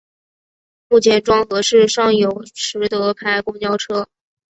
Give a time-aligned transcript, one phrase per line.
[0.89, 4.07] 目前庄河市尚有实德牌公交车。